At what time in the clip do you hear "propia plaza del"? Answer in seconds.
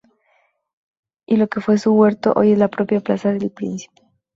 2.69-3.51